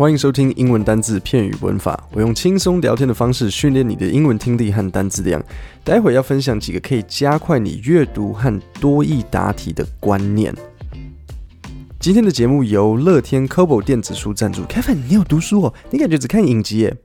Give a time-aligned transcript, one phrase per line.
[0.00, 2.08] 欢迎收听英文单字、片语、文法。
[2.12, 5.44] 我用轻松聊天的方式训练你的英文听力和单字量。
[5.84, 10.54] 待会要分享几个可以加快你阅读和多益答题的观念。
[11.98, 14.62] 今天的节目由乐天 Kobo 电子书赞助。
[14.62, 15.74] Kevin，你有读书哦？
[15.90, 16.96] 你感觉只看影集耶？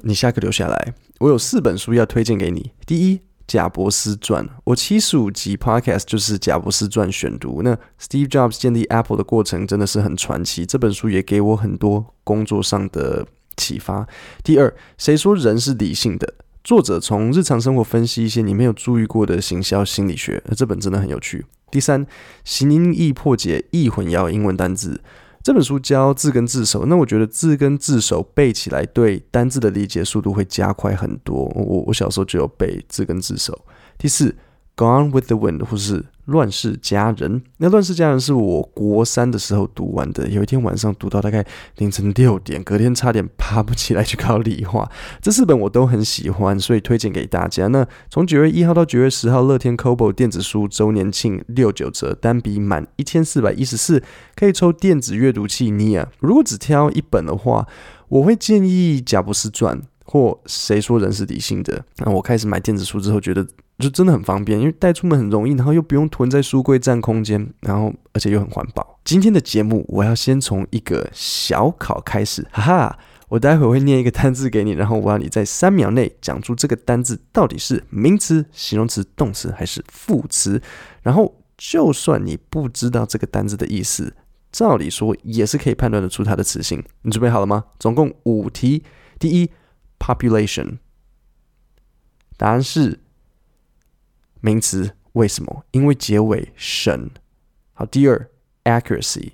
[0.00, 2.70] 你下课留下来，我有四本书要推荐给你。
[2.86, 3.20] 第一。
[3.46, 7.62] 贾伯斯传，我七十五集 Podcast 就是贾伯斯传选读。
[7.62, 14.06] 那 Steve Jobs 建立 Apple 的过程真的是很传奇，这本书也给我很多工作上的启发。
[14.42, 16.34] 第二，谁说人是理性的？
[16.64, 21.46] 作者从日常生活分析一些你没有注意过的行销心理学，这本真的很有趣。
[21.70, 22.04] 第三，
[22.44, 25.00] 形音易破解易混淆英文单字。
[25.46, 31.44] 这本书教字根字首，那我觉得字根字首背起来，对单字的理解速度会加快很多。
[31.54, 33.56] 我我小时候就有背字根字首。
[33.96, 34.34] 第四
[34.76, 36.04] ，Gone with the Wind，或是。
[36.26, 40.26] 乱世佳人，那乱世佳人是我国三的时候读完的。
[40.28, 44.90] 有一天晚上读到大概凌晨六点，隔天差点爬不起来去考理化。
[45.22, 47.68] 这四本我都很喜欢，所以推荐给大家。
[47.68, 54.02] 那从九月一号到九月十号，乐天 Kobo 电子书周年庆六九折，单笔满一千四百一十四
[54.34, 56.06] 可以抽电子阅读器 Nia。
[56.18, 57.68] 如果只挑一本的话，
[58.08, 61.84] 我会建议贾伯斯传或谁说人是理性的。
[61.98, 63.46] 那我开始买电子书之后，觉得。
[63.78, 68.98] 就真的很方便，因为带出门很容易，然后又不用囤在书柜占空间，然后而且又很环保。
[69.04, 72.98] 今天的节目我要先从一个小考开始，哈哈！
[73.28, 80.58] 我待会会念一个单字给你，然后我要你在三秒内讲出这个单字到底是名词、形容词、动词还是副词。
[81.02, 84.14] 然后就算你不知道这个单字的意思，
[84.50, 86.82] 照理说也是可以判断得出它的词性。
[87.02, 87.62] 你准备好了吗？
[87.78, 88.82] 总共五题。
[89.18, 89.50] 第一
[89.98, 90.78] ，population，
[92.36, 93.00] 答案是。
[94.42, 95.64] 名词，为什么？
[95.72, 97.10] 因为结尾省。
[97.72, 98.30] 好，第二
[98.62, 99.32] ，accuracy，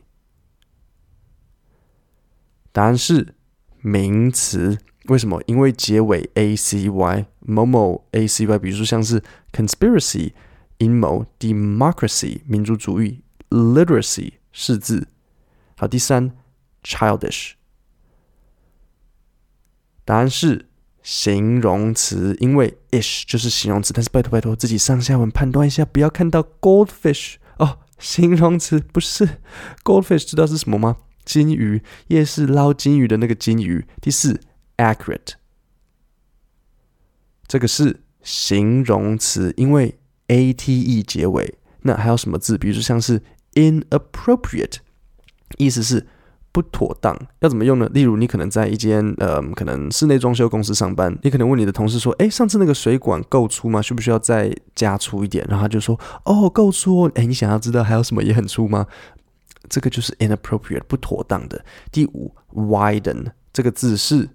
[2.70, 3.34] 答案是
[3.82, 5.42] 名词，为什么？
[5.46, 10.32] 因为结尾 a c y，某某 a c y，比如说像是 conspiracy，
[10.78, 15.08] 阴谋，democracy，民主主义，literacy，识字。
[15.76, 16.34] 好，第三
[16.82, 17.52] ，childish，
[20.12, 20.66] 答案是。
[21.02, 29.28] 形容词，因为 ish 就是形容词，但是拜托拜托自己上下文判断一下，不要看到 goldfish 哦，形容词不是
[29.82, 30.98] goldfish，知道是什么吗？
[31.24, 33.84] 金鱼，夜市捞金鱼的那个金鱼。
[34.00, 34.40] 第四
[34.76, 35.32] ，accurate，
[37.48, 39.98] 这个是形容词，因为
[40.28, 41.58] ate 结尾。
[41.80, 42.56] 那还有什么字？
[42.56, 43.20] 比如说像是
[43.54, 44.76] inappropriate，
[45.58, 46.06] 意思是。
[46.52, 47.88] 不妥当要怎么用呢？
[47.94, 53.80] 例如，你可能在一间呃，可能室内装修公司上班，你可能问你的同事说：“诶，上次那个水管够粗吗？
[53.80, 58.86] 需不需要再加粗一点？”然后他就说：“哦，够粗哦。”诶，你想要知道还有什么也很粗吗？
[59.70, 61.64] 这个就是 inappropriate 不妥当的。
[61.90, 64.28] 第五，widen 这个字是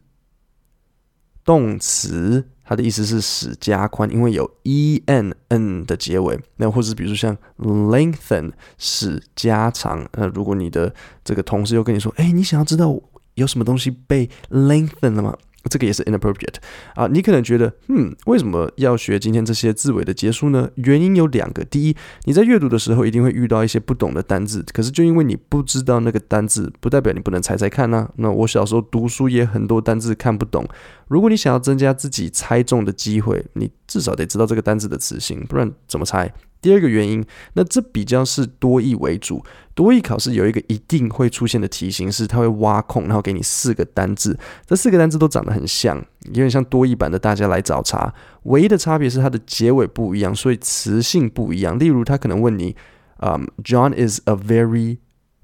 [1.43, 2.49] 动词。
[2.67, 6.37] 它的意思是使加宽，因为有 e n n 的结尾。
[6.57, 10.05] 那或者比如说像 lengthen 使加长。
[10.17, 12.93] 那如果你的这个同事又跟你说，哎，你想要知道
[13.35, 15.33] 有什么东西被 lengthen 了吗？
[15.67, 16.55] 这个也是 inappropriate
[16.95, 17.07] 啊！
[17.07, 20.69] 你可能觉得，嗯，为什么要学今天这些字尾的结束呢？
[20.75, 21.63] 原因有两个。
[21.65, 28.09] 第一，你在阅读的时候一定会遇到一些不懂的单字，可是就因为你不知道那个单字，不代表你不能猜猜看呐。
[28.15, 30.67] 那我小时候读书也很多单字看不懂。
[31.07, 36.31] 如果你想要增加自己猜中的机会，你至少得知道这个单字的词性，不然怎么猜？
[36.61, 37.23] 第二个原因，
[37.53, 39.43] 那这比较是多义为主。
[39.75, 48.11] 多义考试有一个一定会出现的题型是，它会挖空，然后给你四个单字，这四个单字都长得很像，有点像多义版的大家来找茬。
[48.43, 51.77] 唯一的差别是它的结尾不一样，所以词性不一样。
[51.77, 52.75] 例如，他可能问你，
[53.19, 54.97] 嗯，John is a very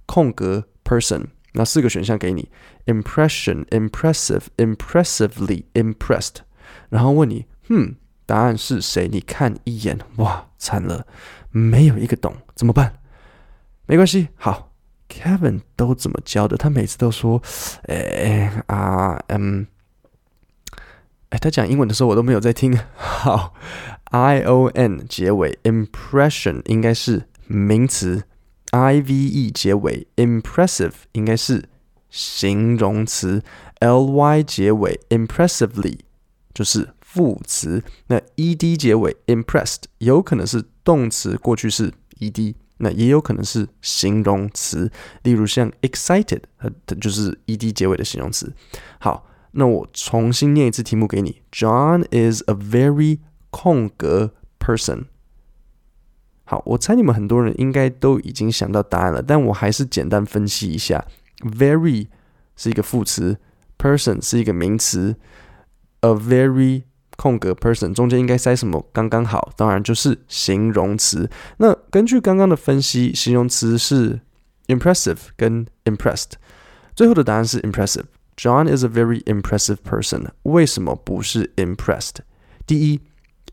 [0.08, 2.50] 空格 person，那四个选项给你
[2.88, 6.38] ：impression、impressive、impressively、impressed，
[6.90, 7.96] 然后问你，嗯。
[8.34, 9.08] 答案是谁？
[9.08, 11.06] 你看一眼，哇，惨了，
[11.52, 12.96] 没有一个懂，怎么办？
[13.86, 14.72] 没关系，好
[15.08, 16.58] ，Kevin 都怎么教的？
[16.58, 17.40] 他每次都说，
[17.84, 19.68] 哎啊嗯，
[21.30, 22.76] 哎，他讲英文的时候我都没有在听。
[22.96, 23.54] 好
[24.06, 28.24] ，I O N 结尾，impression 应该是名词
[28.72, 31.70] ，I V E 结尾，impressive 应该是
[32.10, 33.44] 形容词
[33.78, 36.00] ，L Y 结尾，impressively
[36.52, 36.90] 就是。
[37.14, 48.52] 副词，那 ed 结尾 impressed 有可能是动词过去式 ed，那也有可能是形容词，例如像 excited，它就是 ed 结尾的形容词。
[49.00, 53.20] 好，那我重新念一次题目给你：John is a very
[53.52, 55.06] 空格 person。
[56.46, 61.06] 好，我猜你们很多人应该都已经想到答案了，但我还是简单分析一下
[61.42, 62.08] ：very
[62.56, 63.38] 是一个副词
[63.78, 65.16] ，person 是一个名词
[66.00, 66.84] ，a very
[67.16, 68.86] 空格 person 中间应该塞什么？
[68.92, 71.30] 刚刚好，当然就是形容词。
[71.58, 74.20] 那根据刚刚的分析，形容词是
[74.68, 76.32] impressive 跟 impressed。
[76.96, 78.06] 最后的答案是 impressive。
[78.36, 80.30] John is a very impressive person。
[80.44, 82.16] 为什么不是 impressed？
[82.66, 83.00] 第一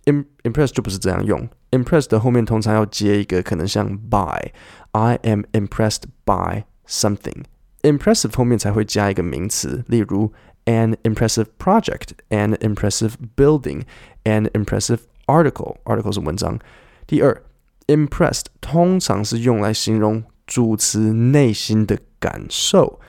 [0.07, 1.49] ，im impressed 就不是这样用。
[1.71, 4.53] impressed 的后面通常要接一个可能像 by。
[4.93, 7.45] I am impressed by something。
[7.83, 10.33] impressive 后面才会加一个名词，例如。
[10.68, 13.84] An impressive project, an impressive building,
[14.24, 15.78] an impressive article.
[15.84, 16.58] Article 是文章。
[17.06, 17.44] 第二，
[17.86, 23.00] impressed 通常是用来形容主词内心的感受。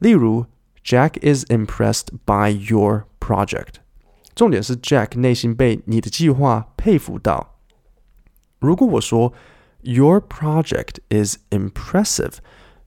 [0.00, 0.46] 例如，
[0.84, 3.74] Jack is impressed by your project。
[4.34, 7.60] 重点是 Jack 内心被你的计划佩服到。
[8.58, 9.32] 如果我说
[9.82, 12.38] Your project is impressive，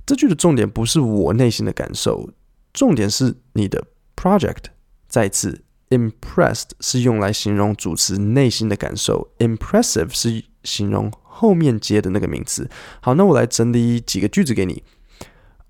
[0.06, 2.32] 这句的重点不是我内心的感受，
[2.74, 3.86] 重点是你的。
[4.22, 4.66] Project
[5.08, 12.70] 再次，impressed 是用来形容主词内心的感受，impressive 是形容后面接的那个名词。
[13.02, 14.84] 好，那我来整理几个句子给你。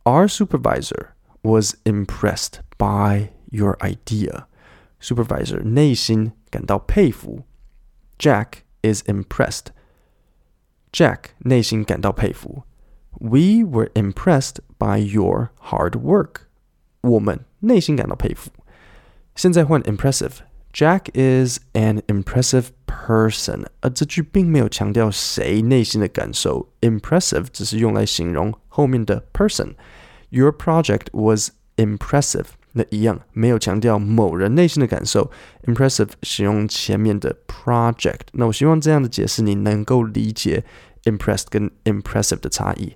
[0.03, 1.09] Our supervisor
[1.41, 4.45] was impressed by your idea.
[5.01, 7.43] Supervisor 内心感到佩服。
[8.17, 9.67] Jack is impressed.
[10.91, 12.63] Jack 内心感到佩服。
[13.19, 16.47] We were impressed by your hard work.
[17.01, 17.39] 我们。
[17.59, 18.51] 内心感到佩服。
[19.35, 23.65] 现在换 impressive。Jack is an impressive person。
[23.81, 32.45] 而这句并没有强调谁内心的感受，impressive 只是用来形容后面的 person。Your project was impressive。
[32.73, 35.31] 那一样没有强调某人内心的感受，
[35.65, 38.27] impressive 使用前面的 project。
[38.33, 40.63] 那我希望这样的解释你能够理解
[41.05, 42.93] impressed 跟 impressive 的差异。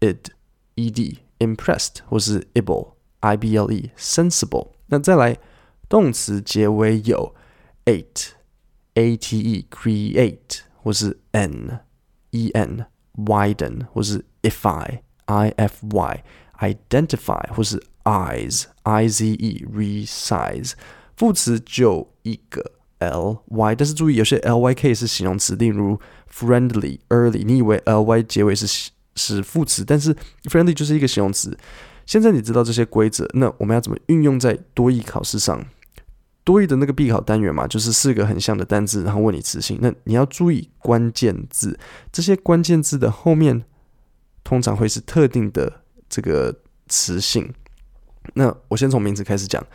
[0.00, 0.30] id,
[0.74, 4.72] e d, impressed 或是 able, i b l e, sensible。
[4.86, 5.38] 那再来
[5.88, 7.34] 动词结尾有
[7.84, 8.32] ate,
[8.94, 11.80] a t e, create 或是 n,
[12.30, 16.24] e n, widen 或是 ify, i f y,
[16.58, 20.73] identify 或是 eyes, i z e, resize，
[21.15, 25.99] 副词就一个 l y，但是注意有些 l y k 是形容词，例如
[26.31, 31.57] friendly, early，你以为 l y 结尾是是副词，但是 friendly 就是一个形容词。
[32.05, 35.63] 现在你知道这些规则，那我们要怎么运用在多义考试上？
[36.43, 39.77] 多义的那个必考单元嘛，就是四个很像的单字，然后问你词性。
[39.81, 41.77] 那你要注意关键字，
[42.11, 43.63] 这些关键字的后面
[44.43, 47.53] 通常会是特定的这个词性。
[48.33, 49.65] 那我先从名词开始讲，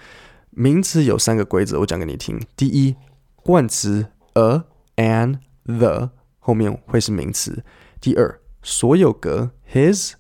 [0.50, 2.40] 名词有三个规则，我讲给你听。
[2.56, 2.96] 第一，
[3.36, 4.64] 冠词 a、
[4.96, 7.64] an、the 后面会是名词。
[8.00, 10.12] 第二，所有格 his、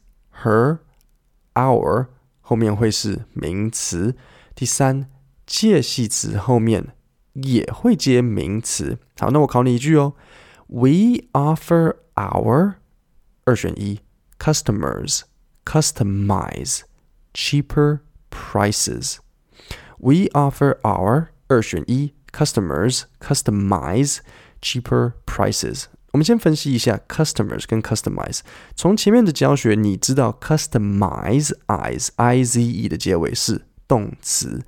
[0.42, 0.78] her、
[1.54, 2.08] our
[2.40, 4.16] 后面会是名词。
[4.54, 5.10] 第三，
[5.46, 6.94] 介系词后面
[7.32, 8.98] 也会接名词。
[9.18, 10.14] 好，那我考你一句哦
[10.66, 12.74] ，We offer our
[13.44, 14.00] 二选一
[14.38, 15.22] customers
[15.64, 16.80] customize
[17.32, 18.00] cheaper
[18.33, 19.17] Prices,
[19.99, 24.19] we offer our 二选一 customers customize
[24.61, 25.85] cheaper prices。
[26.11, 28.39] 我们先分析一下 customers 跟 customize。
[28.75, 34.63] 从前面的教学，你知道 customize eyes i z e 的结尾是动词。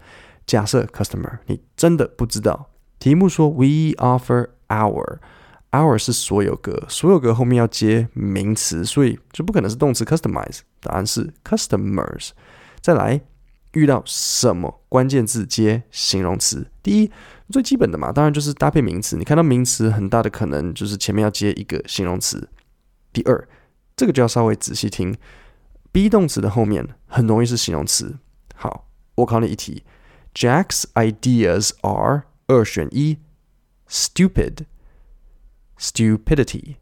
[0.46, 5.20] 假设 customer 你真的不知道，题目说 we offer our
[5.72, 10.60] our 是所有格，所有格后面要接名词，所以就不可能是动词 customize。
[10.81, 12.29] 答案是 customers。
[12.79, 13.22] 再来。
[13.76, 16.71] 遇到什么关键字接形容词？
[16.83, 17.11] 第一，
[17.50, 19.18] 最基本的嘛，当然就是搭配名词。
[19.18, 22.49] 你看到名词，很大的可能就是前面要接一个形容词。
[23.12, 23.47] 第二，
[23.95, 25.14] 这个就要稍微仔细听。
[25.92, 28.16] be 动词的后面很容易是形容词。
[28.54, 29.85] 好，我考你一题
[30.35, 33.18] ：Jack's ideas are 二选一
[33.88, 36.76] ，stupid，stupidity。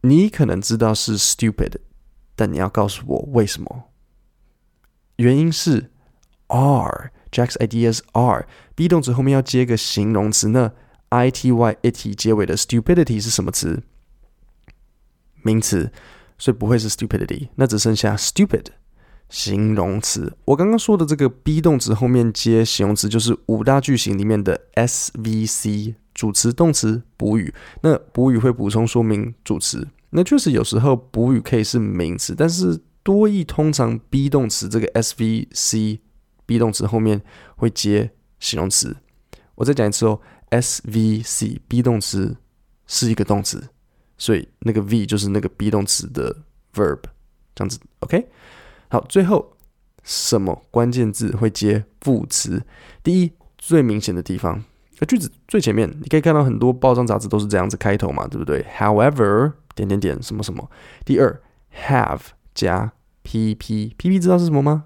[0.00, 1.76] 你可能知道是 stupid，
[2.34, 3.84] 但你要告诉我为什么？
[5.16, 5.91] 原因是
[6.52, 10.72] are Jack's ideas are be 动词后面要接个形容词呢
[11.08, 13.82] i t y it 结尾的 stupidity 是什么词？
[15.42, 15.90] 名词，
[16.38, 18.66] 所以不会是 stupidity，那只剩下 stupid
[19.28, 20.36] 形容词。
[20.44, 25.94] 我刚刚说的这个 be 动词后面接形容词，就是五大句型里面的 SVC。
[26.14, 29.88] 主词、动词、补语，那补语会补充说明主词。
[30.10, 36.00] 那确实有时候补语可以是名词，但是多义通常 be 动词这个 SVC
[36.46, 37.20] be 动词后面
[37.56, 38.96] 会接形容词。
[39.54, 40.20] 我再讲一次哦
[40.50, 42.36] ，SVC be 动词
[42.86, 43.68] 是一个动词，
[44.16, 46.36] 所以那个 V 就是那个 be 动词的
[46.74, 47.00] verb，
[47.54, 47.78] 这样子。
[48.00, 48.28] OK，
[48.88, 49.56] 好，最后
[50.02, 52.62] 什么关键字会接副词？
[53.02, 54.62] 第一，最明显的地方。
[55.08, 60.70] 句子最前面，你可以看到很多报章杂志都是这样子开头嘛，对不对？However，点点点，什么什么。
[61.04, 61.42] 第二
[61.88, 62.20] ，have
[62.54, 62.92] 加
[63.24, 64.84] pp，pp 知道是什么吗？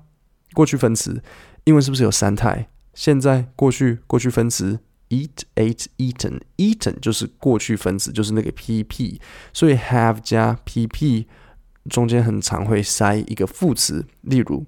[0.56, 1.22] 过去分词。
[1.64, 2.70] 英文是不是有三态？
[2.94, 4.80] 现在、过去、过去分词。
[5.08, 9.20] Eat, ate, eaten，eaten 就是过去分词，就是那个 pp。
[9.52, 11.26] 所以 have 加 pp
[11.88, 14.66] 中间很常会塞一个副词，例如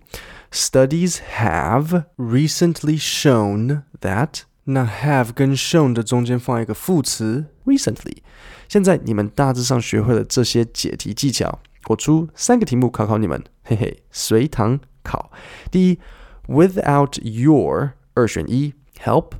[0.52, 4.42] ，Studies have recently shown that。
[4.62, 8.18] 那 have 跟 shown 的中间放一个副词 recently。
[8.68, 15.31] 现在你们大致上学会了这些解题技巧，我出三个题目考考你们，嘿嘿，随堂考。
[15.71, 15.99] 第一，
[16.47, 19.31] without your 二选一，help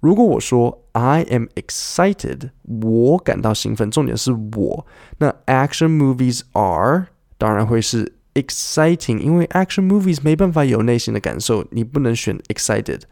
[0.00, 3.90] 如果我说 I am excited，我感到兴奋。
[3.90, 4.86] 重点是我。
[5.18, 7.06] 那 action movies are
[7.38, 13.02] 当然会是 exciting，因为 action movies 没办法有内心的感受，你不能选 excited。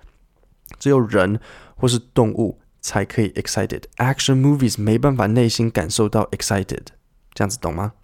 [0.78, 1.40] 只有人
[1.76, 6.86] 或是动物才可以 excited。action movies 没办法内心感受到 excited。
[7.32, 7.94] 这样子懂吗？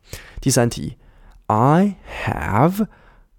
[0.40, 0.96] 第三题，
[1.46, 2.88] I have，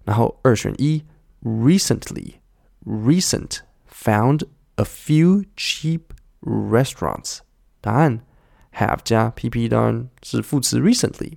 [0.04, 1.04] 然后二选一，
[1.42, 3.58] recently，recent
[3.92, 4.46] found
[4.77, 5.99] a few cheap
[6.41, 7.41] restaurants。
[7.79, 8.21] 答案
[8.73, 11.33] have 加 pp 当然是副词 recently，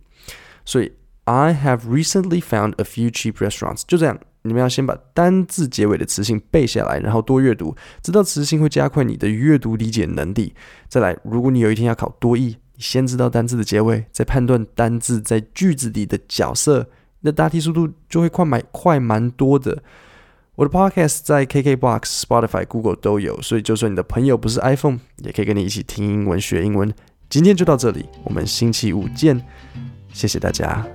[0.64, 0.92] 所以
[1.24, 3.82] I have recently found a few cheap restaurants。
[3.86, 10.54] 就这样，你们要先把单字结尾的词性背下来，然后多阅读，知道词性会加快你的阅读理解能力。
[10.88, 12.56] 再来，如果你有一天要考多义，你。
[12.80, 16.88] 先知道单字的结尾，再判断单字在句子里的角色，
[17.20, 19.82] 那答题速度就会快蛮快蛮多的。
[20.60, 26.92] 我的 Podcast 在 KKBox、Spotify、Google 都有，所以就算你的朋友不是 iPhone，也可以跟你一起听英文学英文。
[27.30, 29.42] 今天就到这里，我们星期五见，
[30.12, 30.86] 谢谢大家。